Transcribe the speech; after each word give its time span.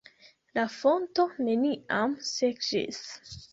La 0.57 0.63
fonto 0.75 1.27
neniam 1.49 2.17
sekiĝis. 2.33 3.01